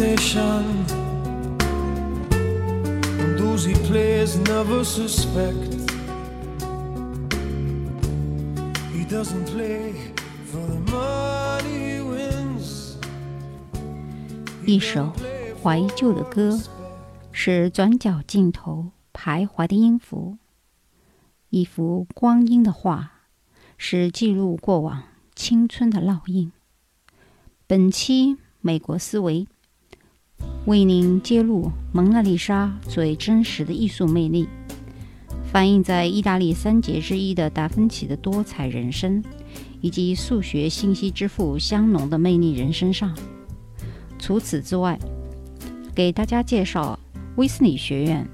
[0.00, 0.86] cards as a meditation.
[3.20, 5.90] And those he plays never suspect.
[8.92, 9.94] He doesn't play
[10.46, 12.96] for the money he wins.
[14.66, 15.12] 一首
[15.62, 16.58] 怀旧的歌，
[17.32, 20.38] 是转角尽头徘徊的音符；
[21.50, 23.10] 一幅光阴的画，
[23.76, 25.02] 是记录过往
[25.34, 26.52] 青春的烙印。
[27.66, 29.46] 本期美国思维
[30.66, 34.46] 为您揭露蒙娜丽莎最真实的艺术魅力，
[35.50, 39.22] 反映在意大利三杰之一的达芬奇的多彩人生，
[39.80, 43.16] 以及数学信息之父香农的魅力人生上。
[44.18, 44.98] 除此之外，
[45.94, 46.98] 给大家介绍
[47.36, 48.28] 威斯理学院、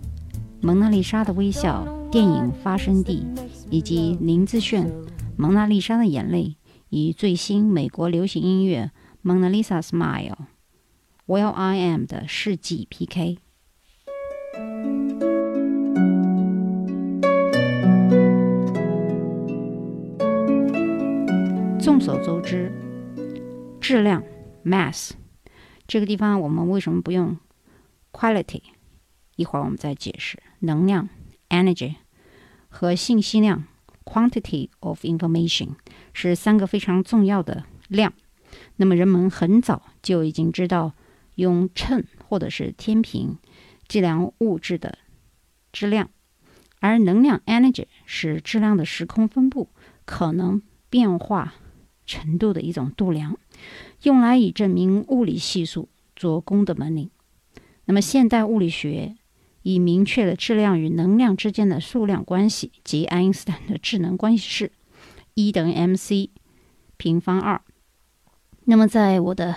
[0.61, 3.25] 蒙娜丽莎的微笑电影发生地，
[3.71, 4.87] 以及林志炫
[5.37, 6.45] 《蒙娜丽莎的眼泪》
[6.91, 8.91] 与最新美国流行音乐。
[9.23, 10.37] 蒙娜丽莎 Smile,
[11.29, 13.39] Well I Am 的世纪 PK。
[21.81, 22.71] 众所周知，
[23.81, 24.23] 质量
[24.65, 25.15] Mass
[25.89, 27.37] 这个地方我们为什么不用
[28.13, 28.63] Quality？
[29.35, 30.41] 一会儿我们再解释。
[30.61, 31.09] 能量
[31.49, 31.97] Energy
[32.69, 33.65] 和信息量
[34.05, 35.71] Quantity of Information
[36.13, 38.13] 是三个非常重要的量。
[38.77, 40.93] 那么人们很早就已经知道
[41.37, 43.39] 用秤或者是天平
[43.87, 44.99] 计量物质的
[45.73, 46.11] 质量，
[46.81, 49.69] 而能量 （energy） 是质量的时空分布
[50.05, 50.61] 可能
[50.91, 51.55] 变化
[52.05, 53.39] 程度的一种度量，
[54.03, 57.11] 用来以证明物理系数做功的本领。
[57.85, 59.17] 那么现代物理学
[59.63, 64.73] 已明确了质量与能量之间的数量关系，即爱因斯坦的质能关系式
[65.35, 66.31] ：E 等于 mc
[66.97, 67.61] 平方二。
[68.65, 69.55] 那么，在我的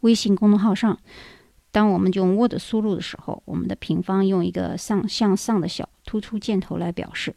[0.00, 0.98] 微信公众号上，
[1.70, 7.34] 当我们用 Word 输入的时候，我们的平方用一个上向上的小突出箭头来表示。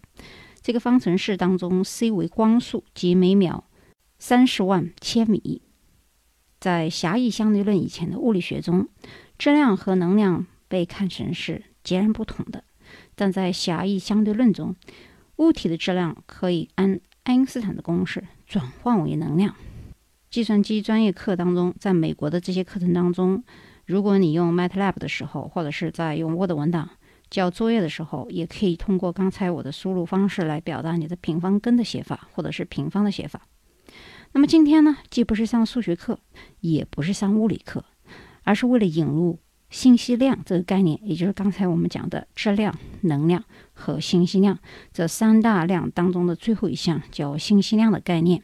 [0.61, 3.65] 这个方程式当中，c 为光速，即每秒
[4.17, 5.61] 三十万千米。
[6.61, 8.87] 在狭义相对论以前的物理学中，
[9.37, 12.63] 质量和能量被看成是截然不同的。
[13.13, 14.73] 但在狭义相对论中，
[15.35, 19.53] 物体的质量可以按爱因斯坦的公式转换为能量。
[20.33, 23.43] 计算机专业课当中，在美国的这些课程当中，
[23.85, 26.89] 如果你用 MATLAB 的时候，或者是在用 Word 文档
[27.29, 33.41] 交作业的时候，也可以通过刚才我的输入方式来表达你的平方根的写法，或者是平方的写法。
[34.31, 36.17] 那么今天呢，既不是上数学课，
[36.61, 37.85] 也不是上物理课，
[38.41, 39.37] 而是为了引入
[39.69, 44.57] 信息量这个概念，也就是刚才我们讲的质量、能量和信息量
[44.91, 48.41] 这三大量当中的最后一项，叫信息量的概念。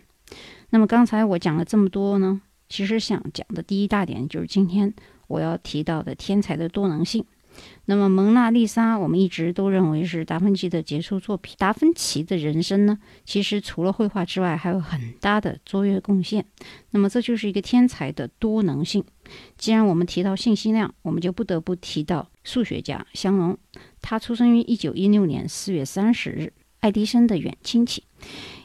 [0.71, 4.93] 那么刚才我讲了这么多呢，其实想讲的第一大点就是今天
[5.27, 7.25] 我要提到的天才的多能性。
[7.85, 11.55] 那么蒙娜丽莎，我们一直都认为是达芬奇的杰出作品。
[11.57, 16.45] 达芬奇的人生呢，其实除了绘画之外，还有很大的卓越贡献。
[16.91, 19.03] 那么这就是一个天才的多能性。
[19.57, 23.57] 既然我们提到信息量，我们就不得不提到数学家香农。
[23.99, 28.03] 他出生于一九一六年四月三十日，爱迪生的远亲戚。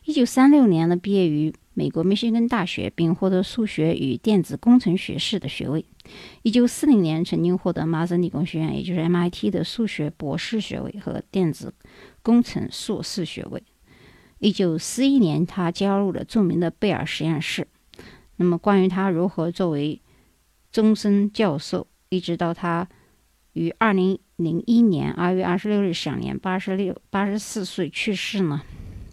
[0.04, 1.53] 一九三六年呢，毕业于。
[1.75, 5.85] 美国密歇根大学，并获得数学与电子工程学士的学位。
[6.43, 11.75] 一九四零年，曾经获得麻省理工学院，也就是 MIT 的数学博士学位和电子
[12.23, 13.62] 工程硕士学位。
[14.39, 17.67] 一九四一年，他加入了著名的贝尔实验室。
[18.37, 20.01] 那么，关于他如何作为
[20.71, 22.89] 终身教授，一直到他
[23.55, 28.62] 于二零零一年二月二十六日享年八十六八十四岁去世呢？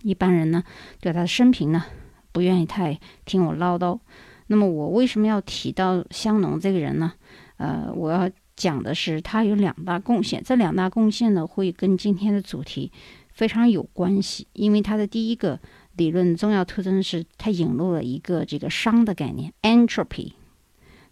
[0.03, 0.63] 一般人呢，
[0.99, 1.85] 对他的生平呢？
[2.31, 3.99] 不愿意太听我唠叨，
[4.47, 7.13] 那么我为什么要提到香农这个人呢？
[7.57, 12.91] 呃，我要讲的是他有两大贡献，这两大贡献呢会跟今天的主题
[13.31, 15.59] 非常有关系，因为他的第一个
[15.95, 20.33] 理论重要特征是他引入了一个这个熵的概念 （entropy）。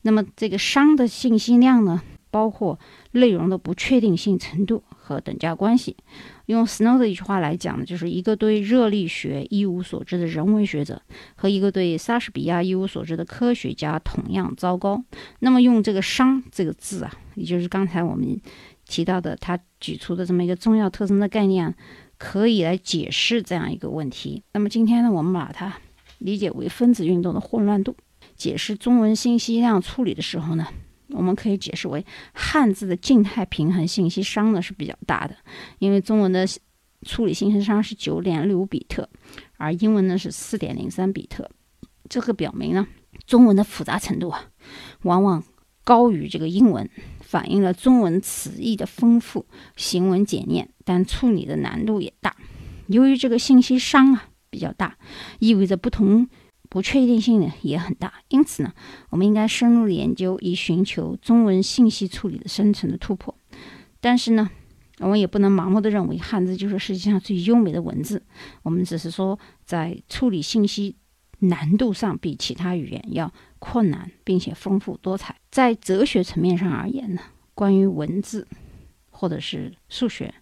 [0.02, 2.02] 那么这个熵的信息量呢，
[2.32, 2.80] 包括
[3.12, 5.98] 内容的不确定性程度和等价关系。
[6.50, 11.00] 用 Snow 的一句话来讲呢，就是一个对热力学一无所知的人文学者
[11.36, 15.04] 和一个对莎士比亚一无所知的科学家同样糟糕。
[15.42, 18.42] 那么用这个“熵”这个字啊，也就是刚才我们
[18.88, 21.72] 提到的他举出的这么一个重要特征的概念，
[22.18, 24.42] 可以来解释这样一个问题。
[24.54, 25.78] 那么今天呢，我们把它
[26.18, 27.96] 理解为分子运动的混乱度。
[28.36, 30.66] 解释中文信息量处理的时候呢？
[31.10, 35.36] 我们可以解释为汉字的静态平衡信息熵呢是比较大的，
[35.80, 36.46] 因为中文的
[37.04, 39.10] 处理信息熵是九点六五比特，
[39.58, 41.50] 而英文呢是四点零三比特。
[42.08, 42.88] 这个表明呢，
[43.26, 44.46] 中文的复杂程度啊，
[45.04, 45.44] 往往
[45.84, 46.90] 高于这个英文，
[47.22, 49.46] 反映了中文词义的丰富，
[49.76, 52.36] 行文简练，但处理的难度也大。
[52.88, 54.98] 由于这个信息商啊比较大，
[55.40, 56.28] 意味着不同
[56.70, 58.14] 不确定性呢也很大。
[58.30, 58.74] 因此呢，
[59.10, 63.36] 我们应该深入研究，以寻求中文信息处理的深层的突破。
[64.00, 64.50] 但是呢，
[65.00, 68.24] 我们也不能盲目的认为汉字就是世界上最优美的文字。
[68.64, 70.96] 我们只是说，在处理信息。
[71.42, 75.38] 难度上比其他语言要困难，并且丰富多彩。
[75.50, 77.22] 在哲学层面上而言呢，
[77.56, 78.46] 关于文字，
[79.10, 80.34] 或者是数学、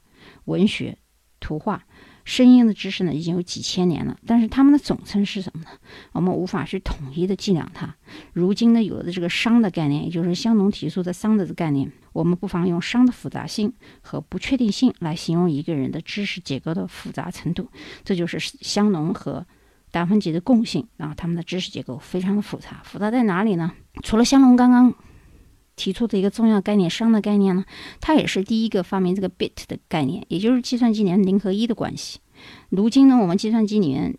[0.45, 0.97] 文学、
[1.39, 1.85] 图画、
[2.27, 4.18] 声音的知识呢，已经有几千年了。
[4.25, 5.69] 但是它们的总称是什么呢？
[6.12, 7.95] 我们无法去统一的计量它。
[8.33, 13.71] 如今呢，有了这个商的概念，也就是香农提出的商的概念，我们不妨用商的复杂性
[14.01, 17.69] 和不确定性来形容一个人的知识结构的复杂程度。
[18.03, 19.45] 这就是香农和。
[19.89, 23.71] 达芬奇的共性啊，他们的知识结构非常的复杂，复杂在哪里呢？
[24.03, 24.94] 除了香农刚刚
[25.77, 27.63] 提出的一个重要概念“商”的概念呢，
[28.01, 32.19] 它也是第一个发明这个 bit 的概念，也就是计算机里面零和一的关系。
[32.68, 34.13] 如今呢，我们计算机里面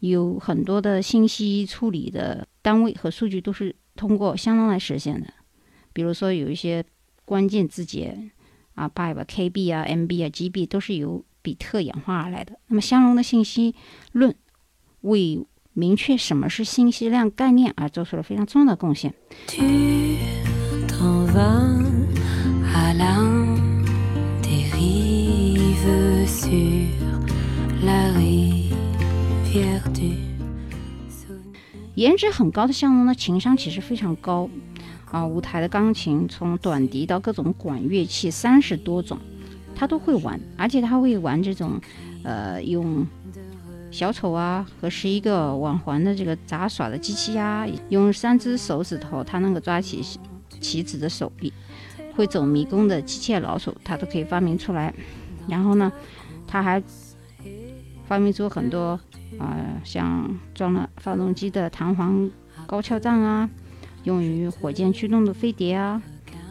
[0.00, 5.32] 有很多的信息处理的单位和数据都是通过香农来实现的，
[5.92, 6.84] 比如说有一些
[7.24, 8.30] 关键字节
[8.74, 12.58] 啊，byte、KB 啊、MB 啊、GB 都是由比特演化而来的。
[12.66, 13.74] 那么香农的信息
[14.10, 14.34] 论。
[15.02, 19.12] 为明确什么是信息量概念而做出了非常重要的贡献。
[21.02, 21.82] Over
[22.94, 23.58] 娘
[31.94, 34.48] 颜值很高的项目呢，情商其实非常高
[35.10, 35.26] 啊。
[35.26, 39.18] 舞台的钢琴，从短笛到各种管乐器三十多种，
[39.74, 41.80] 他都会玩，而且他会玩这种
[42.22, 43.04] 呃用。
[43.90, 50.02] 小丑啊，和十一个网环的这个杂耍的机器呀，用三只手指头，他能够抓起
[50.62, 51.52] 棋子的手臂；
[52.16, 54.94] 会走迷宫的机械老鼠，它都可以发明出来。
[55.48, 55.92] 然后呢，
[56.46, 56.82] 他还
[58.06, 58.98] 发明出很多
[59.38, 62.30] 啊，像装了发动机的弹簧
[62.66, 63.50] 高跷杖啊，
[64.04, 66.00] 用于火箭驱动的飞碟啊，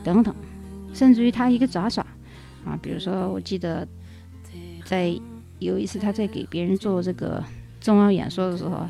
[0.04, 0.36] 等等。
[0.94, 2.06] 甚至于他一个杂耍
[2.66, 3.88] 啊，比如说，我记得
[4.86, 5.18] 在。
[5.62, 7.44] 有一次，他在给别人做这个
[7.80, 8.90] 重要演说的时候，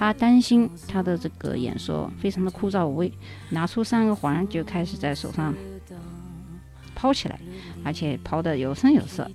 [0.00, 3.12] 他担心他的这个演说非常的枯燥无味，
[3.50, 5.54] 拿出三个环就开始在手上
[6.94, 7.38] 抛起来，
[7.84, 9.30] 而且抛的有声有色，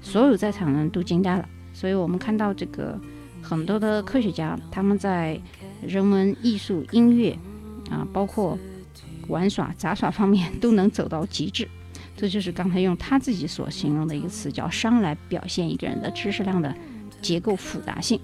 [0.00, 1.48] 所有在场人都惊呆了。
[1.72, 2.96] 所以我们看到这个
[3.42, 5.36] 很多的科学家，他们在
[5.84, 7.36] 人文、艺术、音乐
[7.90, 8.56] 啊，包括
[9.26, 11.68] 玩耍、杂耍方面都能走到极致。
[12.16, 16.72] 这就是刚才用他自己所形容的一个词，叫“商”来表现一个人的知识量的
[17.20, 18.20] 结构复杂性。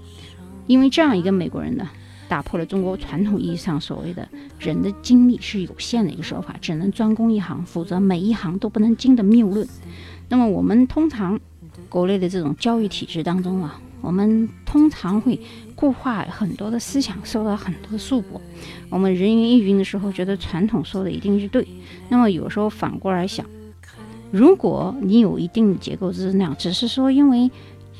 [0.70, 1.90] 因为这样一个美国人呢，
[2.28, 4.28] 打破了中国传统意义上所谓的
[4.61, 9.67] 人的精力是有限的一个说法，只能专攻一行，否则每一行都不能精的谬论。
[10.29, 11.41] 那么我们通常
[11.89, 15.41] 国内的这种教育体制当中啊，我们通常会
[15.74, 18.41] 固化很多的思想，受到很多的束缚。
[18.91, 21.67] 我们人云亦云的时候，觉得传统说的一定是对。
[22.08, 23.44] 那么有时候反过来想。
[24.31, 27.50] 如果你有一定的结构知识量，只是说因为，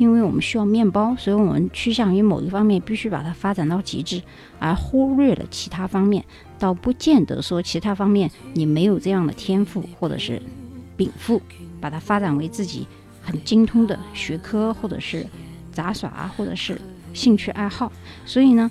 [0.01, 4.23] 因为我们需要面包，所以我们趋向于某一方面必须把它发展到极致，
[4.59, 6.25] 而忽略了其他方面，
[6.59, 10.41] 倒不见得说其他方面你没有这样的天赋或者是
[10.97, 11.43] 禀赋，
[11.83, 12.87] 把它发展为自己
[13.21, 15.27] 很精通的学科或者是
[15.71, 16.81] 杂耍或者是
[17.13, 17.93] 兴趣爱好。
[18.25, 18.71] 所以呢，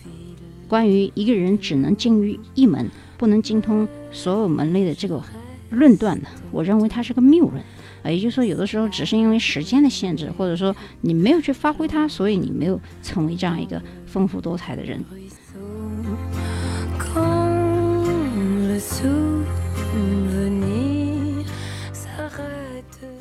[0.68, 5.22] 关于一个人只能精于一门，不能精通所有门类的这个。
[5.70, 7.64] 论断呢，我认为它是个谬论，
[8.06, 15.04] 也就是说，有的时候只是因为时间的限制，或者说你没有去发挥它，所以你没有成为这样一个丰富多彩的人。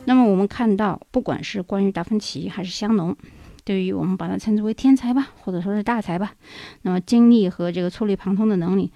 [0.04, 3.14] 那么我们看到，不管是关于达芬奇还是香农，
[3.64, 6.32] 对于我们把它称之为天才吧，或者说是大才吧，
[6.82, 8.90] 那么精力和这个触类旁通的能力。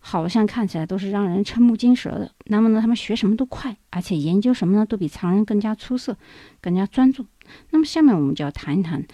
[0.00, 2.32] 好像看起来都是让人瞠目惊舌的。
[2.46, 6.16] 那么呢，他们学什么都快，而且研究什么呢，都比常人更加出色，
[6.60, 7.26] 更加专注。
[7.70, 9.06] 那么下面我们就要谈一谈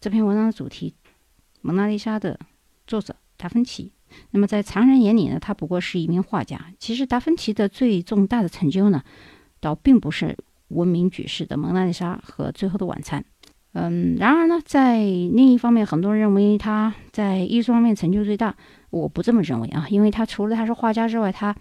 [0.00, 0.94] 这篇文章的主题——
[1.62, 2.38] 蒙娜丽莎的
[2.86, 3.92] 作者达芬奇。
[4.30, 6.72] 那么在常人眼里呢，他不过是一名画家。
[6.78, 9.02] 其实达芬奇的最重大的成就呢，
[9.58, 10.36] 倒并不是
[10.68, 13.24] 闻名举世的蒙娜丽莎和最后的晚餐。
[13.74, 18.54] 嗯，然而呢，在另一方面，很多人认为他在艺术方面成就最大。
[18.90, 21.56] 我不这么认为啊，因为他除了他是画家之外，他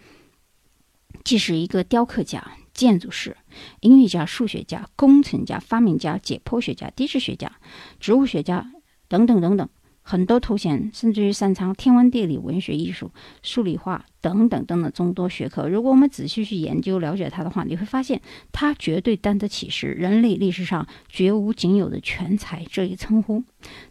[1.24, 3.36] 既是一个雕刻家、建筑师、
[3.80, 7.52] 音乐家、数学家、工程家、发明家、解剖学家、地质学家、
[8.00, 8.72] 植物学家
[9.08, 9.68] 等等等等，
[10.04, 13.10] 很多头衔，甚至于擅长天文地理、文学艺术、
[13.42, 15.68] 数理化等等等等众多学科。
[15.68, 23.44] 如果我们仔细去研究了解他的话，你会发现他绝对担得起是人类历史上绝无仅有的全才这一称呼。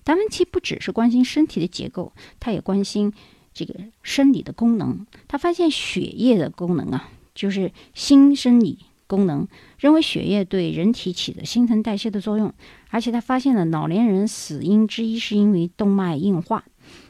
[0.04, 3.12] 达芬奇不只是关心身体的结构，他也关心
[3.54, 5.06] 这个生理的功能。
[5.26, 8.78] 他发现血液的功能啊，就是新生理。
[9.12, 9.46] 功能
[9.78, 12.50] 认为血液对人体起着新陈代谢的作用，
[12.88, 16.64] 而且他发现了老年人死因之一是因为动脉硬化，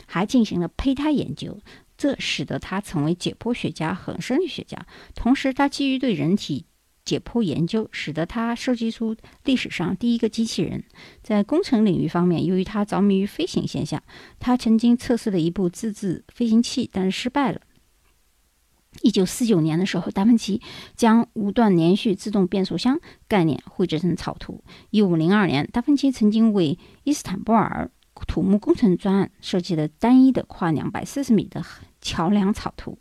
[0.06, 1.60] 还进行了胚胎研究，
[1.96, 4.84] 这使得他成为解剖学家和生理学家。
[5.14, 6.64] 同时，他基于对人体
[7.04, 10.82] 解剖研究，使得他设计出历史上第一个机器人。
[11.22, 14.02] 在工程领域方面，由于他着迷于飞行现象，
[14.40, 17.60] 他曾经测试了一部自制飞行器，但是失败了。
[19.00, 20.60] 一九四九年的时候，达芬奇
[20.94, 24.62] 将无段连续自动变速箱概念绘制成草图。
[24.90, 27.90] 一五零二年，达芬奇曾经为伊斯坦布尔
[28.26, 31.64] 土木工程专案设计了单一的跨两百四十米的
[32.00, 32.98] 桥梁草图。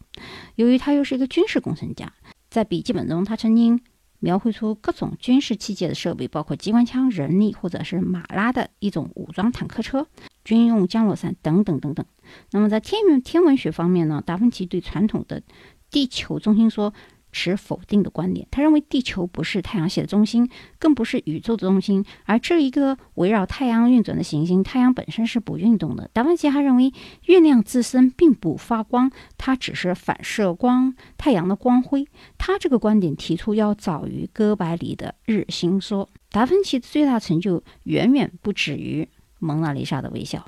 [0.55, 2.11] 由于他又是一个军事工程家，
[2.49, 3.79] 在笔记本中，他曾经
[4.19, 10.07] 描绘出各种军事器械的设备，包括机关枪、人力或者是马拉的一种武装坦克车、
[10.43, 12.05] 军用降落伞等等等等。
[12.51, 15.43] 那么在天文天文学方面呢，达芬奇对传统的
[15.91, 16.93] 地球中心说
[17.33, 26.09] 持否定的观点，他认为地球不是太阳系的中心，更不是宇宙的中心，而这一个围绕太阳运转的行星，太阳本身是不运动的。
[26.11, 26.91] 达芬奇还认为
[27.27, 32.05] 月亮自身并不发光，它只是反射光太阳的光辉。
[32.37, 36.09] 他这个观点提出要早于哥白尼的日心说。
[36.29, 39.07] 达芬奇的最大成就远远不止于
[39.39, 40.45] 蒙娜丽莎的微笑。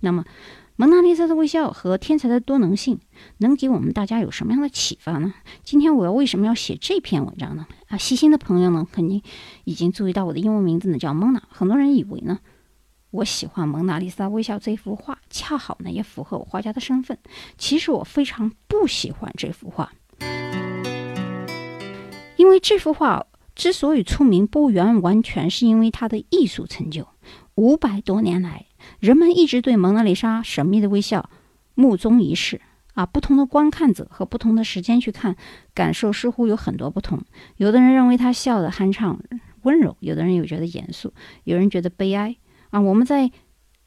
[0.00, 0.24] 那么。
[0.76, 2.98] 蒙娜丽莎的微笑和天才的多能性
[3.38, 5.32] 能给我们大家有什么样的启发呢？
[5.62, 7.68] 今天我要为什么要写这篇文章呢？
[7.86, 9.22] 啊，细心的朋友呢，肯定
[9.62, 11.40] 已经注意到我的英文名字呢叫蒙娜。
[11.48, 12.40] 很多人以为呢，
[13.12, 17.16] 我喜欢蒙娜丽莎微笑这幅画，恰好呢也符合我画家的身份。
[17.56, 19.92] 其实我非常不喜欢这幅画，
[22.36, 27.06] 因为这幅画之所以出名，不完完全是因为它的艺术成就。
[27.54, 28.66] 五百多年来。
[29.00, 31.30] 人们一直对蒙娜丽莎神秘的微笑
[31.74, 32.60] 目中一视
[32.94, 33.04] 啊！
[33.06, 35.36] 不同的观看者和不同的时间去看，
[35.74, 37.20] 感受似乎有很多不同。
[37.56, 39.18] 有的人认为她笑得酣畅
[39.62, 41.12] 温柔，有的人又觉得严肃，
[41.44, 42.36] 有人觉得悲哀
[42.70, 42.80] 啊！
[42.80, 43.30] 我们在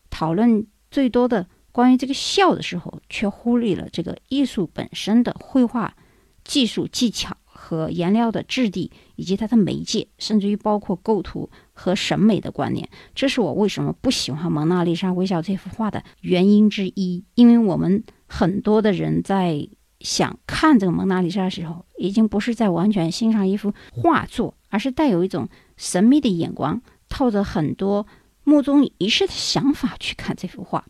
[0.10, 5.96] 讨论最多的关于这个笑的时候，却忽略了这个艺术本身的绘画
[6.44, 7.38] 技术技巧。
[7.60, 11.50] 和颜料的质地，以及它的媒介，甚至于包括构图
[11.80, 17.24] 和审美的观念，这是我为什么不喜欢《蒙娜丽莎微笑》这幅画的原因之一。
[17.36, 19.68] 因为我们很多的人在
[20.00, 28.08] 想看这个蒙娜丽莎的时候，已经不是在完全欣赏一幅画作，而是带有一种神秘的眼光，套着很多
[28.44, 30.84] 目中一视的想法去看这幅画。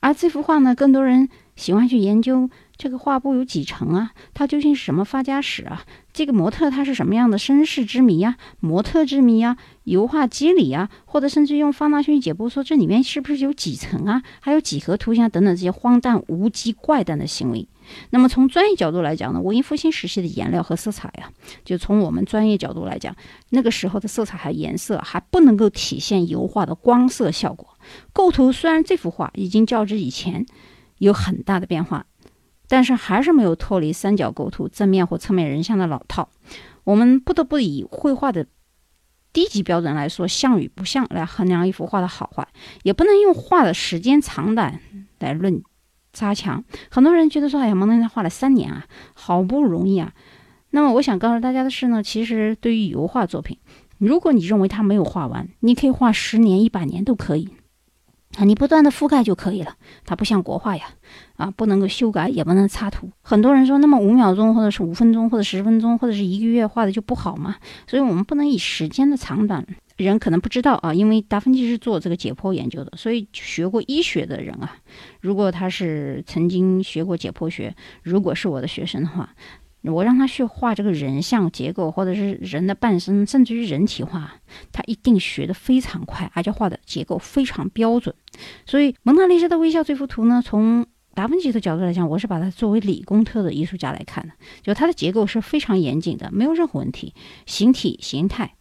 [0.00, 2.50] 而这幅画呢，更多人喜欢去研究。
[2.78, 4.12] 这个画布有几层啊？
[4.34, 5.84] 它究竟是什么发家史啊？
[6.12, 8.36] 这个模特他是什么样的身世之谜呀？
[8.60, 9.56] 模特之谜呀？
[9.84, 10.90] 油画机理啊？
[11.04, 14.22] 或者甚至用放大镜解剖说这里面是不是有几层啊？
[14.40, 17.66] 还有几何图像等等这些荒诞无稽怪诞的行为。
[18.10, 21.30] 那么从专业角度来讲呢，文艺复兴时期的颜料和色彩啊，
[21.64, 23.16] 就从我们专业角度来讲，
[23.50, 27.78] 那个时候的色彩和颜色还不能够体现油画的光色效果。
[28.12, 30.44] 构图虽然这幅画已经较之以前
[30.98, 32.04] 有很大的变化。
[32.68, 36.28] 但是还是没有脱离三角构图、正面或侧面人像的老套。
[36.84, 38.46] 我们不得不以绘画的
[39.32, 42.46] 低级标准来说像与不像来衡量一幅画的好坏，
[42.82, 44.80] 也不能用画的时间长短
[45.18, 45.62] 来论
[46.12, 46.64] 差强。
[46.90, 50.12] 很多人觉得说：“哎呀，蒙娜丽莎画了三年啊，好不容易啊。”
[50.70, 53.58] 那么我想告诉大家的是呢，其实对于油画作品，
[53.98, 57.48] 如果你认为它没有画完，你可以画十年、一百年都可以。
[58.36, 59.74] 啊，你不断的覆盖就可以了。
[60.04, 60.84] 它不像国画呀，
[61.36, 63.10] 啊，不能够修改，也不能插图。
[63.22, 67.56] 很多人说，那么五秒钟，或者是五分钟，或者十分钟，或者是一个月画的就不好吗？
[67.86, 69.66] 所以我们不能以时间的长短。
[69.96, 74.76] 人可能不知道啊，因为达芬奇是做这个解剖研究的，所以学过医学的人啊，
[75.22, 79.30] 如果他是曾经学过解剖学，如果是我的学生的话。
[79.92, 84.40] 我让他去画这个人像结构，或者是人的半身，甚至于人体画，
[84.72, 88.14] 他一定学得非常快，而且画的结构非常标准。
[88.66, 97.14] 所以，蒙娜丽莎的微笑这幅图呢，从达芬奇的角度来讲，我是把它作为理工科的艺术家来看的，就它的结构是非常严谨的，没有任何问题，
[97.46, 98.54] 形体形态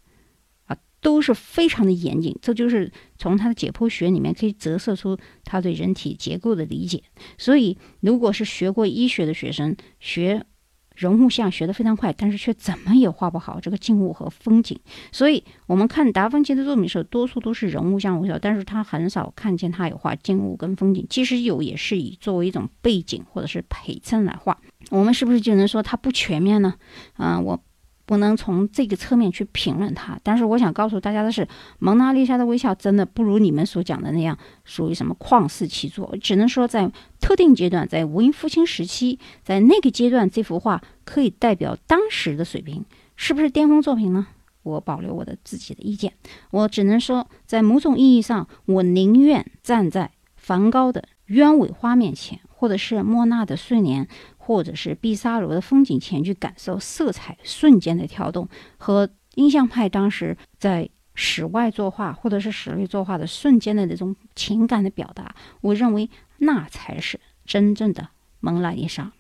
[0.65, 2.37] 啊都是非常的严谨。
[2.41, 7.03] 这就是从他的解剖学里面可以折射出他对人体结构的理解。
[7.37, 10.45] 所以，如果是学过医学的学生学。
[10.95, 14.79] 人物像学得非常快，但是却怎么也画不好这个静物和风景。
[15.11, 21.05] 所以，我们看达芬奇的作品时候，多数都是人物像为主，但是他很少看见他有画静物跟风景。
[21.09, 24.57] 其实有，也是以作为一种背景或者是陪衬来画。
[24.89, 26.73] 我们是不是就能说他不全面呢？
[27.17, 27.59] 嗯，我。
[28.05, 31.47] 不能从这个侧面去评论它，但是我想告诉大家的是，
[31.79, 36.15] 蒙娜丽莎的微笑真的不如你们所讲的那样属于什么旷世奇作。
[36.21, 42.85] 只能说在特定阶段，在文艺复兴时期，在那个阶段，这幅画可以代表当时的水平，
[43.15, 44.27] 是不是巅峰作品呢？
[44.61, 46.13] 我保留我的自己的意见。
[46.51, 54.07] 我只能说，在某种意义上，我宁愿站在梵高的鸢尾花面前，或者是莫奈的睡莲。
[54.45, 58.47] 或者是毕沙罗的风景前去感受色彩瞬间的跳动，
[58.77, 68.09] 和印象派当时在室外作画或者是室内作画的瞬间的那种情感的表达，我认为那才是真正的
[68.39, 69.11] 蒙娜丽莎。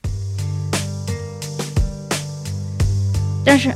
[3.43, 3.71] 但是，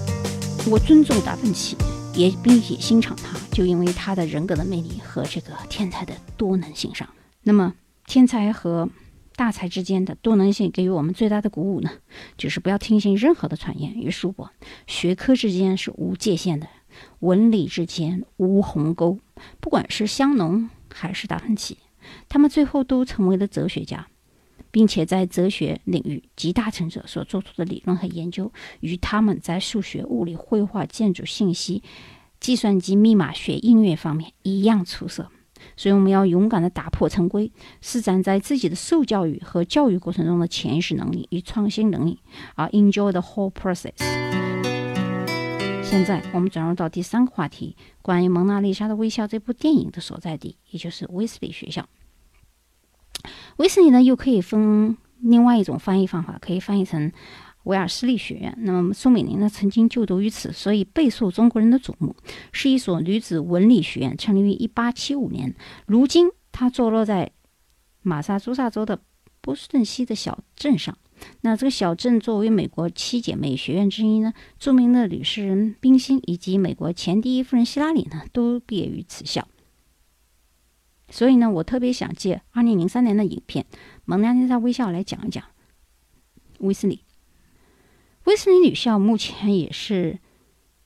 [0.70, 1.76] 我尊重达芬奇，
[2.14, 7.10] 也并且欣赏他，就因为他的人格的魅力和这个天才的多能性上。
[7.42, 7.74] 那么，
[8.06, 8.88] 天才和。
[9.40, 11.90] 大才之间的多能性给予我们最大的鼓舞呢，
[12.38, 14.50] 就是不要听信任何的传言与束缚。
[14.86, 16.68] 学科之间是无界限的，
[17.20, 19.18] 文理之间无鸿沟。
[19.62, 21.78] 不管是香农还是达芬奇，
[22.28, 24.08] 他们最后都成为了哲学家，
[24.72, 31.82] 并且在哲学领域集大成者所做出的理论和研究，与他们在数学、物理、绘画、建筑、信息、
[32.42, 35.32] 计算机、密码学、音乐方面一样出色。
[35.76, 37.52] 所以我们要勇敢地打破常规，
[37.82, 42.20] 施展在自己的受教育和教育过程中的潜意识能力与创新能力，
[42.56, 43.94] 而 enjoy the whole process。
[45.84, 51.88] 现在我们转入到第三个话题，关于《蒙娜丽莎的微笑》这部电影的所在地，也就是威斯利学校。
[53.58, 57.12] 威斯利呢，又可以分另外一种翻译方法，可以翻译成。
[57.64, 62.16] 威尔斯利学院，那么宋美龄呢曾经就读于此，所以备受中国人的瞩目，
[62.52, 65.56] 是一所女子文理学院，成立于1875年。
[65.86, 67.32] 如今它坐落在
[68.02, 69.02] 马萨诸塞州的
[69.42, 70.98] 波士顿西的小镇上。
[71.42, 79.46] 那这个小镇作为美国七姐妹学院之一呢，著名的女诗人冰心以及美国前第一夫人希拉里呢都毕业于此校。
[81.10, 83.66] 所以呢，我特别想借2003年的影片
[84.06, 85.44] 《蒙娜丽莎微笑》来讲一讲
[86.60, 87.04] 威斯利。
[88.30, 90.20] 威斯利女校目前也是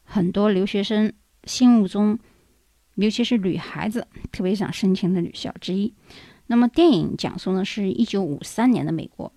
[0.06, 1.12] 很多留学生
[1.44, 2.18] 心目中，
[2.96, 5.94] 尤其是女孩子特别想申请的女校之一。
[6.48, 9.30] 那么，电影讲述呢是一九五三年的美国，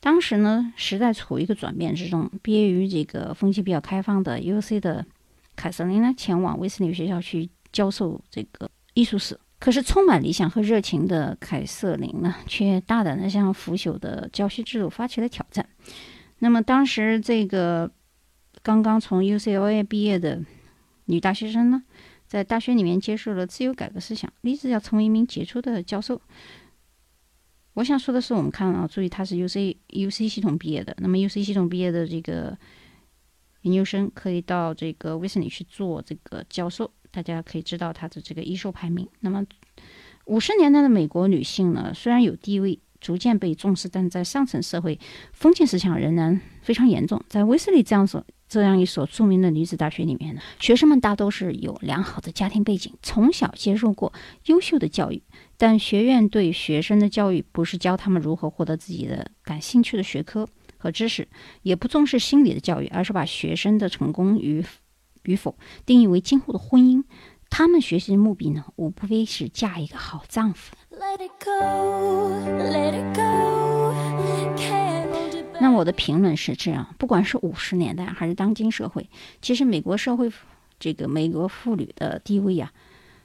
[0.00, 2.30] 当时呢时代处于一个转变之中。
[2.42, 4.78] 毕业于这个风气比较开放的 U.C.
[4.78, 5.06] 的
[5.54, 9.40] 凯瑟琳呢，前往威斯利学校去教授这个艺术史。
[9.58, 15.66] 可是，充满理想和热情的凯瑟琳呢，却大胆的向腐朽的教学制度发起了挑战。
[16.38, 17.90] 那么当时这个
[18.62, 20.42] 刚刚从 UCLA 毕业的
[21.06, 21.82] 女大学生呢，
[22.26, 26.20] 在大学里面接受了自由改革思想，立志要成为一名杰出的教授。
[27.74, 30.94] 我想说的是，我们看啊，注意她是 UC UC 系统毕业的。
[30.98, 32.56] 那么 UC 系统毕业的这个
[33.62, 39.08] 研究生可以到这个威斯里去做这个教授，大家可以知道她的这个一授排名。
[39.20, 39.44] 那么
[40.26, 42.78] 五十年代的美国女性呢，虽然有地位。
[43.06, 44.98] 逐渐被重视，但在上层社会，
[45.32, 47.22] 封建思想仍然非常严重。
[47.28, 54.12] 在威斯利这样所这样一所著名的女子大学里面呢，学生们大都是有良好的家庭背景，从小接受过
[54.46, 55.22] 优秀的教育。
[55.56, 61.28] 但学院对学生的教育不是教他们如何获得自己的感兴趣的学科和知识，
[61.62, 64.64] 也不重视心理的教育，而是把学生的成功与
[65.22, 67.04] 与否定义为今后的婚姻。
[67.48, 70.74] 他们学习的目的呢，无非是嫁一个好丈夫。
[75.58, 79.08] 那我的评论是这样：不管是五十年代还是当今社会，
[79.42, 80.30] 其实美国社会
[80.78, 82.72] 这个美国妇女的地位呀，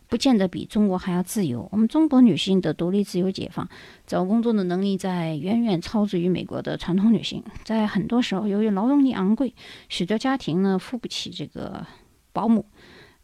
[0.08, 1.68] 不见得比中国还要自由。
[1.72, 3.68] 我们中国女性的独立自由解放，
[4.06, 7.44] 找工作的能力在远远超之于美国的传统女性。
[7.64, 9.54] 在很多时候，由于劳动力昂贵，
[9.88, 11.86] 许多家庭呢付不起这个
[12.34, 12.66] 保姆。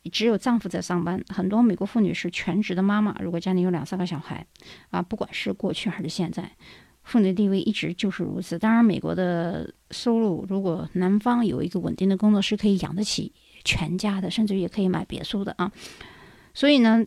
[0.08, 3.15] 只有丈夫在上班，很多美国妇女是全职的妈妈。
[3.20, 4.46] 如果家里有两三个小孩，
[4.89, 6.52] 啊，不管是过去还是现在，
[7.04, 8.58] 妇女地位一直就是如此。
[8.60, 15.72] 当然，美国的收入，如果男方有一个稳定的工作，是可以养得起全家的，甚至也可以买别墅的啊。
[16.54, 17.06] 所以呢，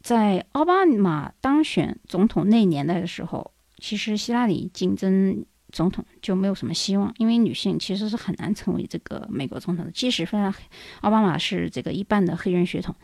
[0.00, 5.44] 在奥巴马当选总统那年代的时候，其实希拉里竞争。
[5.70, 9.90] 总统就没有什么希望，因为女性其实是很难成为这个美国总统的。
[9.90, 10.52] 即使非常
[11.00, 12.94] 奥巴马是这个一半的黑人血统，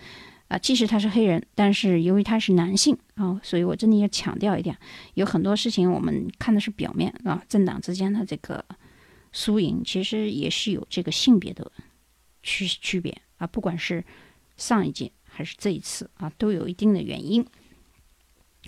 [0.48, 4.76] 啊，即使他是黑人，但是由于他是男性啊，所以我真的要强调一点，
[5.14, 8.64] 有很多事情我们看的是表面啊，政党之间的这个
[9.32, 11.70] 输赢，其实也是有这个性别的
[12.42, 13.46] 区区别啊。
[13.46, 14.04] 不管是
[14.56, 17.46] 上一届还是这一次啊，都有一定的原因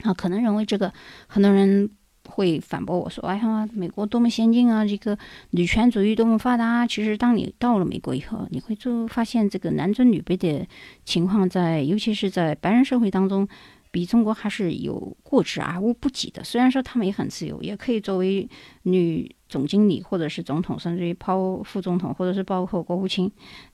[0.02, 0.14] 啊。
[0.14, 0.92] 可能认为这个
[1.26, 1.90] 很多人。
[2.38, 4.86] 会反驳我说：“哎呀，美国多么先进啊！
[4.86, 5.18] 这个
[5.50, 6.86] 女权主义多么发达。
[6.86, 10.64] 其实，当你到了美国以后，你会就发现这个男尊女卑的
[11.04, 13.48] 情况，在尤其是在白人社会当中，
[13.90, 16.44] 比中国还是有过之而无不及的。
[16.44, 18.48] 虽然说他们也很自由，也可以作为
[18.84, 23.28] 女总经理或者是总统，甚至于抛副总统或者是包括国务卿，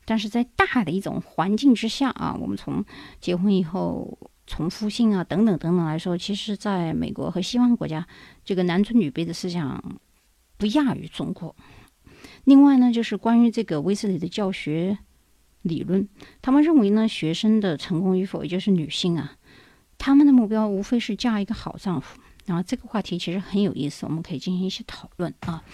[0.06, 2.82] 但是在大的一种环境之下啊，我们从
[3.20, 8.06] 结婚以后。”重复性啊，等等等等来说，其实在美国和西方国家，
[8.44, 9.98] 这个男尊女卑的思想
[10.56, 11.56] 不亚于中国。
[12.44, 14.98] 另外呢，就是关于这个威斯里的教学
[15.62, 16.06] 理论，
[16.42, 19.36] 他们认为呢，学生的成功与否，也就是女性啊，
[19.96, 22.20] 他们的目标无非是嫁一个好丈夫。
[22.44, 25.64] 然后这个话题其实很有意思，我们可以进行一些讨论啊。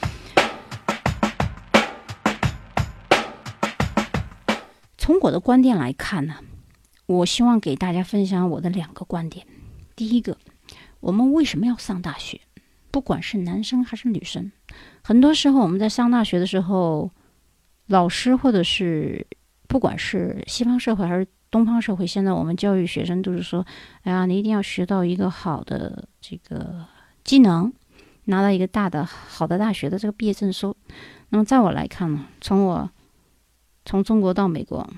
[4.97, 6.37] 从我的观点来看呢。
[7.11, 9.45] 我希望给大家分享我的两个观点。
[9.97, 10.39] 第一个，
[11.01, 12.41] 我们为什么要上大学？
[12.93, 14.53] 不管是男生还是女生，
[15.03, 17.11] 很多时候我们在上大学的时候，
[17.89, 19.27] 老师或者是
[19.67, 23.67] 不管是西方社会还是东方社会，现在我们教育学生都是说
[24.03, 26.87] ：“哎呀，你一定要学到一个好的这个
[27.25, 27.73] 技能，
[28.27, 30.77] 拿到一个大的好的大学的这个毕业证书。”
[31.31, 32.89] 那么在我来看呢，从我
[33.85, 34.89] 从中国到美国。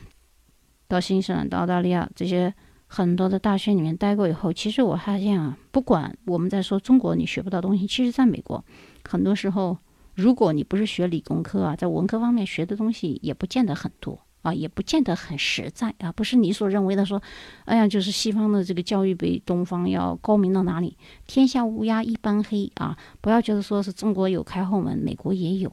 [0.93, 2.53] 到新西兰、到澳大利亚这些
[2.87, 8.63] 很多的大学里面待过以后，其实我发现啊，不管我们在说中国你学不到东西，其实在美国，
[9.03, 9.79] 很多时候
[10.15, 17.23] 如果你不是学理工科啊，在文科方面学的东西也不见得很多啊，也不见得很实在啊，不是你所认为的说，
[17.65, 20.99] 哎呀，就是西方的这个教育比东方要高明到哪里？
[21.27, 25.73] 天下乌鸦一般黑啊，不要觉得说是中国有开后门，美国也有。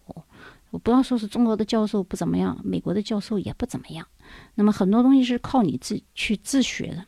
[0.71, 4.05] 我不要说是中国的教授不怎么样，美国的教授也不怎么样。
[4.55, 7.05] 那么很多东西是靠你自去自学的。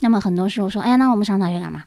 [0.00, 1.84] 那么很多时候说，哎呀，那我们上大学干嘛？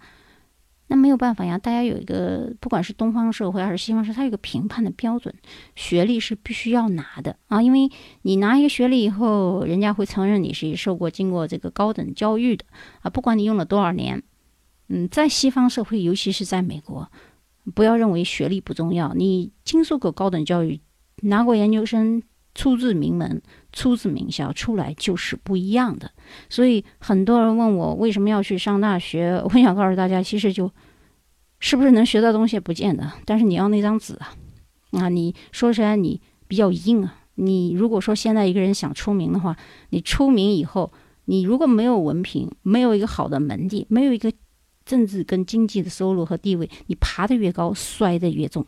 [0.88, 5.32] 那没有办法呀，大家有一个，不管是东方社会还是西方社会，它有个评判的标准，
[5.76, 7.92] 学历是必须要拿的啊，因为
[8.24, 12.66] 你拿一个学历以后，人家会承认你是受过经过这个高等教育的
[13.02, 14.24] 啊，不管你用了多少年。
[14.88, 17.12] 嗯，在西方社会，尤其是在美国。
[17.76, 20.80] 不要认为学历不重要，你经受过高等教育，
[21.24, 22.22] 拿过研究生，
[22.56, 26.12] 出自名门，出自名校，出来就是不一样的。
[26.50, 30.72] 所以很多人问我为什么要去上大学， 我想告诉大家，其实就
[31.60, 34.34] 是不是能学到东西不见得，但是你要那张纸啊，
[34.92, 37.16] 啊，你说起来你比较硬啊。
[37.36, 39.56] 你如果说现在一个人想出名的话，
[39.92, 40.92] 你出名以后，
[41.26, 44.32] 你如果没有文凭，没有一个好的门第，没有一个。
[44.90, 48.66] 政治跟经济的收入和地位，你爬得越高，摔得越重，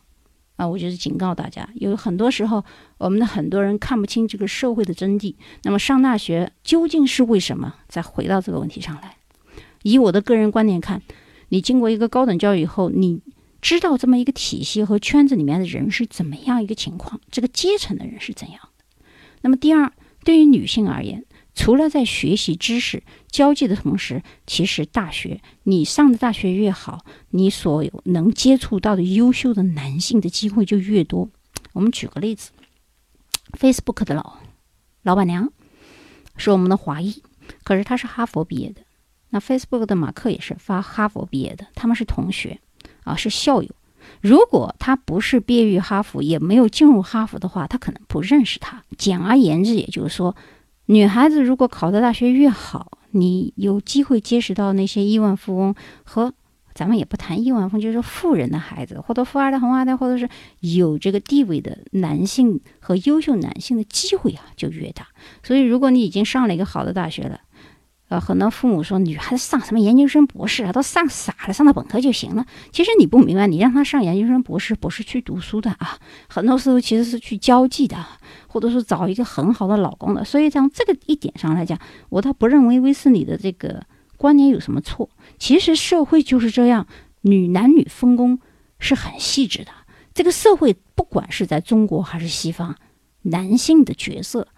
[0.55, 0.67] 啊！
[0.67, 2.63] 我就是警告大家，有很多时候，
[2.99, 5.33] 我们的很多人看不清这个社会的真谛。
[5.63, 7.73] 那么上大学究竟是为什么？
[7.87, 9.17] 再回到这个问题上来，
[9.81, 11.01] 以我的个人观点看，
[11.49, 13.19] 你经过一个高等教育以后，你
[13.59, 19.05] 知道这么一个体系和圈子里面的人是怎么样一个情况，这个阶层的人是怎样的。
[19.41, 19.91] 那么第二，
[20.23, 21.25] 对于女性而言，
[21.61, 31.29] 除了在学习知识、交际的同时，其实大学你上的大学越好，你所有能接触到的优秀的男性的机会就越多。
[31.73, 32.49] 我们举个例子
[33.59, 34.39] ，Facebook 的老
[35.03, 35.53] 老板娘
[36.35, 37.21] 是我们的华裔，
[37.63, 38.81] 可是她是哈佛毕业的。
[39.29, 42.59] 那 Facebook 的马克也是发哈佛毕业的，他们是同学
[43.03, 43.69] 啊，是校友。
[44.19, 48.83] 如果他不是毕业于哈佛，也没有进入哈佛的话，他可能不认识他。
[48.97, 50.35] 简而言之，也就是说。
[50.91, 55.73] 女孩子如果考的大学越好，你有机会结识到那些亿万富翁
[56.03, 56.33] 和
[56.73, 60.27] 咱们也不谈亿万富翁，就是富人的孩子，或者富二代、红二代，或者是
[60.59, 65.07] 有这个地位的男性和优秀男性的机会啊就越大。
[65.43, 67.39] 所以，如果你已经上了一个好的大学了，
[68.11, 72.45] 呃，很多父母说女孩子上什么研究生、博士啊，都上傻了，上到本科就行了。
[72.71, 75.97] 其实你不明白，你让她上研究生、博士，不是去读书的啊，
[76.27, 77.97] 很多时候其实是去交际的。
[78.47, 83.81] 或者是找一个很好的老公的，所以从这个一点上来讲，我倒不认为威斯里的这个
[84.17, 85.09] 观念有什么错。
[85.39, 86.85] 其实社会就是这样，
[87.21, 88.37] 女男女分工
[88.77, 89.71] 是很细致的。
[90.13, 92.75] 这个社会不管是在中国还是西方，
[93.21, 94.49] 男性的角色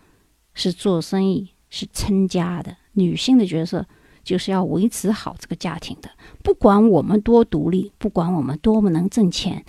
[0.56, 3.88] 是做生意、是撑家的，女性的角色
[4.24, 6.12] 就是要维持好这个家庭的。
[6.44, 9.66] 不管我们多独立，不管我们多么能挣钱，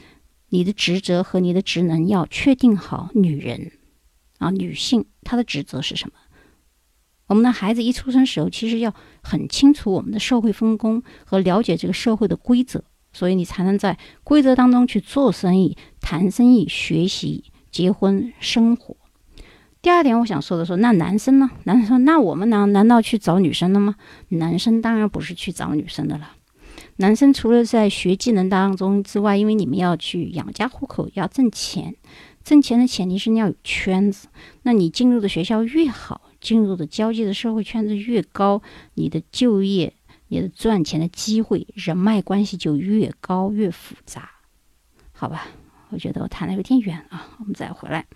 [0.51, 3.73] 你的职责和你的职能要确定好，女人。
[4.37, 6.15] 啊，女性她的职责是什么？
[7.29, 18.95] 我们的孩子一出生时候，其实要很清楚我们的社会分工和了解这个社会的规则所以你才能在规则当中去做生意、谈生意、学习、结婚、生活。
[19.85, 21.51] 第二点，我想说的说，那男生呢？
[21.65, 23.97] 男生说，那我们难难道去找女生了吗？
[24.31, 26.31] 男生当然不是去找女生的了。
[26.97, 31.95] 男生除了在学技能当中之外，因为你们要去养家糊口，要挣钱，
[32.43, 34.29] 挣钱的前提是你要有圈子。
[34.63, 38.63] 那你进入的学校越好，进入的交际的社会圈子越高，
[38.95, 39.93] 你的就业、
[40.29, 44.31] 你的赚钱的机会、人脉关系就越高越复杂。
[45.13, 45.47] 好吧，
[45.91, 48.07] 我觉得我谈的有点远啊，我们再回来。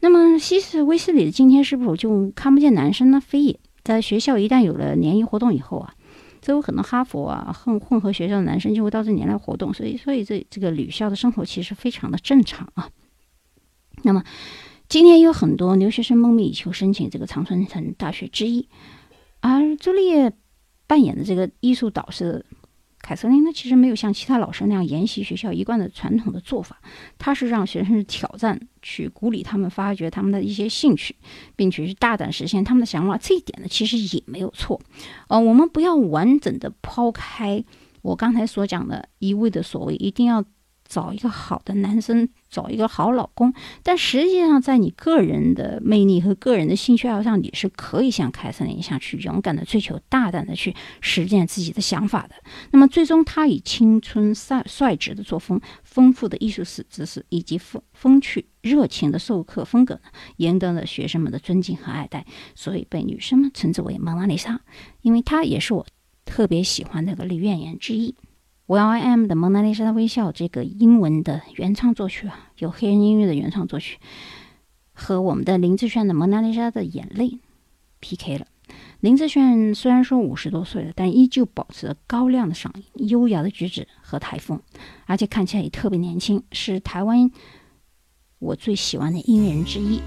[0.00, 3.20] 那么西斯威斯里的今天是否就看不见男生呢？
[3.20, 5.94] 非也，在学校一旦有了联谊活动以后啊。
[6.42, 12.88] 这有可能哈佛啊混混合学校的男生就会到这里来活动，所以所以这这个女校的生活其实非常的正常啊。
[14.04, 14.24] 那么
[14.88, 18.66] 今天有很多留学生梦寐以求申请这个长春藤大学之一，
[19.40, 20.32] 而朱丽叶
[20.86, 22.46] 扮演的这个艺术导师。
[23.02, 26.80] 凯瑟琳呢，其实没有像其他老师那样沿袭学校一贯的传统的做法，
[27.18, 31.16] 他是让学生挑战，去鼓励他们发掘他们的一些兴趣，
[31.56, 33.16] 并且去大胆实现他们的想法。
[33.16, 34.80] 这一点呢，其实也没有错。
[35.28, 37.64] 呃，我们不要完整的抛开
[38.02, 40.44] 我刚才所讲的一味的所谓一定要。
[40.90, 52.34] 找一个好的男生，找一个好老公，但实际上，在你个人的魅力和个人的兴趣爱好上，你是可以像凯瑟琳一样去勇敢的追求、大胆的去实践自己的想法的。
[52.72, 60.00] 那么，最终他以青春率率直的作风、丰富的艺术史知识以及风风趣热情的授课风格呢，
[60.38, 62.26] 赢得了学生们的尊敬和爱戴，
[62.56, 64.60] 所以被女生们称之为蒙娜丽莎。
[65.02, 65.86] 因为她也是我
[66.24, 68.12] 特别喜欢那个女演员之一。
[68.70, 73.98] Will I Am 的《蒙娜丽莎的微笑》这个英文的原创作曲啊，有黑人音乐的原创作曲，
[74.92, 77.30] 和我们的林志炫的《蒙娜丽莎的眼泪》
[77.98, 78.46] PK 了。
[79.00, 84.60] 林志炫虽然说五十多岁了，但依旧保持着高亮的嗓音、优雅的举止和台风，
[85.06, 87.28] 而且看起来也特别年轻，是台湾
[88.38, 90.00] 我最喜欢的音乐人之一。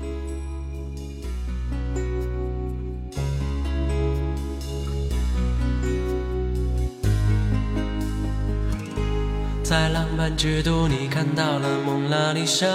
[9.73, 12.67] 在浪漫之都，你看到了蒙娜丽莎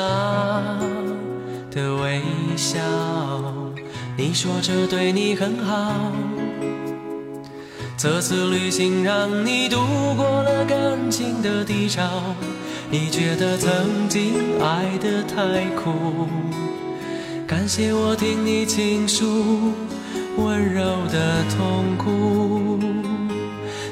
[1.71, 2.21] 的微
[2.57, 2.81] 笑。
[4.17, 6.11] 你说这对你很好，
[7.97, 9.77] 这次旅行让你度
[10.17, 12.03] 过了感情的低潮。
[12.91, 16.27] 你觉得曾经爱得太苦，
[17.47, 19.73] 感谢我听你倾诉
[20.37, 20.83] 温柔
[21.13, 22.38] 的痛苦。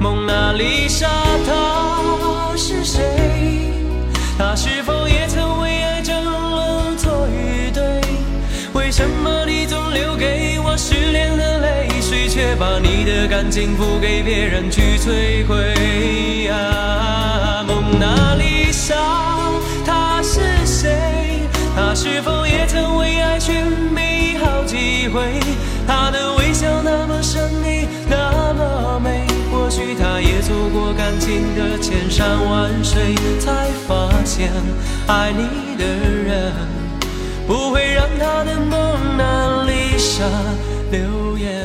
[0.00, 1.06] 蒙娜丽莎，
[1.46, 3.02] 她是谁？
[4.38, 8.00] 她是否也曾为爱争论错与对？
[8.72, 16.48] 为什么你总留给我失恋的泪水，却把你的感情付给别人去摧毁？
[16.48, 18.96] 啊，蒙娜丽莎，
[19.84, 21.46] 她是谁？
[21.76, 23.54] 她是否也曾为爱寻
[23.94, 25.38] 觅好几回？
[25.86, 27.79] 她的微笑那么神秘，
[29.70, 34.50] 或许他也走过感情的千山万水，才发现
[35.06, 36.52] 爱你的人
[37.46, 40.24] 不会让他的蒙娜丽莎
[40.90, 41.59] 流眼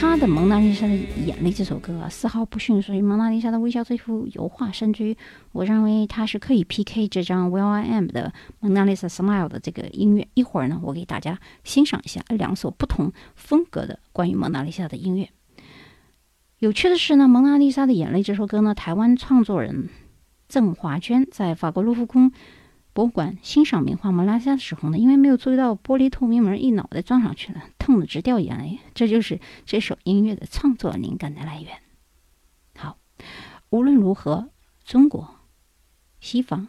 [0.00, 5.16] 他的《蒙娜丽莎的眼泪》这首歌啊，丝毫不逊色于《蒙娜丽莎的微笑》这幅油画，甚至于
[5.50, 10.28] 我认为它是可以 PK 这张《Will I Am》的《蒙娜丽莎 Smile》的这个音乐。
[10.34, 15.28] 一会儿呢，我给大家欣赏一下两首不同风格的关于蒙娜丽莎的音乐。
[16.60, 19.88] 有趣的是呢，《蒙娜丽莎的眼泪》这首歌呢，台湾创作人
[20.48, 22.30] 郑华娟在法国卢浮宫。
[22.98, 28.80] 博物馆欣赏名画《蒙娜丽莎》的时候呢，因为没有注意到玻璃透明门，一脑袋撞上去了，痛得直掉眼泪。
[28.92, 31.80] 这就是这首音乐的创作灵感的来源。
[32.76, 32.98] 好，
[33.70, 34.48] 无论如何，
[34.82, 35.32] 中国、
[36.18, 36.66] 西方、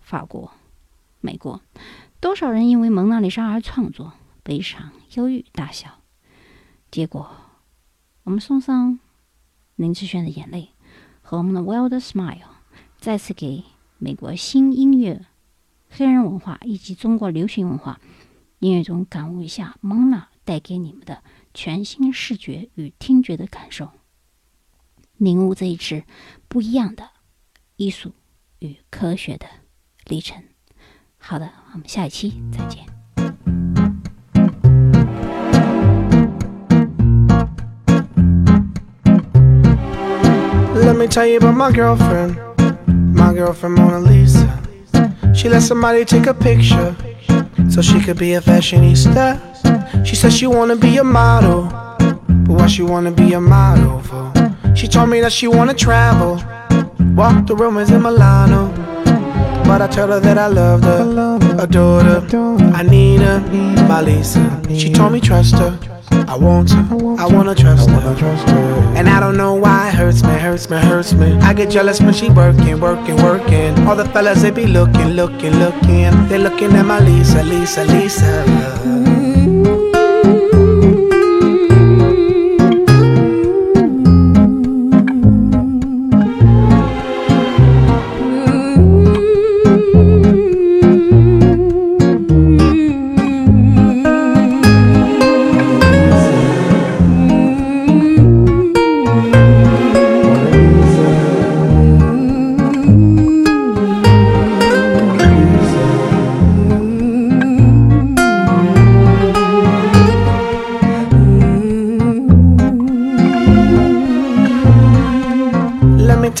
[0.00, 0.50] 法国、
[1.20, 1.62] 美国，
[2.18, 6.00] 多少人因为《蒙娜丽莎》而创作，悲伤、忧郁、大笑。
[6.90, 7.30] 结果，
[8.24, 8.98] 我们送上
[9.76, 10.70] 林志炫的眼泪
[11.20, 12.38] 和我们的《Wild Smile》，
[12.98, 13.62] 再次给
[13.98, 15.24] 美国新音乐。
[15.94, 18.00] 黑人文化以及中国流行文化
[18.60, 23.90] 音乐中感悟一下蒙娜带给你们的全新视觉与听觉的感受。
[25.18, 26.02] 领悟这一次
[26.48, 27.10] 不一样的
[27.76, 28.12] 艺术
[28.60, 29.46] 与科学的
[30.06, 30.42] 历程。
[31.18, 32.86] 好的，我们下一期再见。
[40.74, 42.36] Let me tell you about my girlfriend,
[43.14, 44.61] my girlfriend Mona Lisa.
[45.34, 46.94] She let somebody take a picture
[47.70, 49.40] so she could be a fashionista.
[50.04, 51.64] She said she wanna be a model,
[52.44, 54.32] but what she wanna be a model for?
[54.74, 56.36] She told me that she wanna travel,
[57.14, 58.68] walk the rumors in Milano.
[59.64, 63.40] But I told her that I loved her, adored her, I need her,
[63.88, 64.60] my Lisa.
[64.76, 65.91] She told me trust her.
[66.28, 68.94] I want her, I wanna trust her.
[68.96, 71.32] And I don't know why it hurts me, hurts me, hurts me.
[71.40, 73.78] I get jealous when she working, working, working.
[73.86, 76.28] All the fellas they be looking, looking, looking.
[76.28, 79.11] They looking at my Lisa, Lisa, Lisa.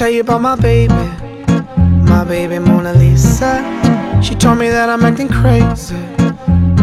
[0.02, 0.92] Tell you about my baby,
[2.10, 3.62] my baby Mona Lisa.
[4.20, 5.94] She told me that I'm acting crazy.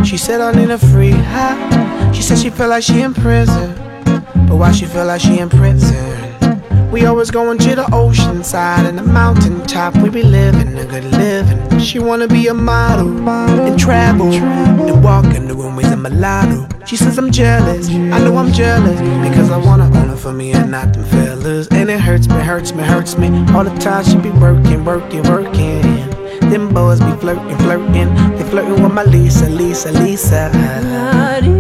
[0.06, 2.14] She said I need a free high.
[2.14, 3.76] She said she feel like she in prison,
[4.48, 6.92] but why she feel like she in prison?
[6.92, 9.98] We always going to the ocean side and the mountain top.
[9.98, 11.78] We be living a good living.
[11.78, 16.79] She wanna be a model and travel and walk in the room with a mulatto.
[16.90, 17.88] She says I'm jealous.
[17.88, 19.00] I know I'm jealous
[19.30, 21.68] because I wanna own her for me and not them fellas.
[21.68, 23.28] And it hurts me, hurts me, hurts me.
[23.54, 25.84] All the time she be working, working, working.
[26.50, 28.12] Them boys be flirting, flirting.
[28.38, 31.59] They flirting with my Lisa, Lisa, Lisa.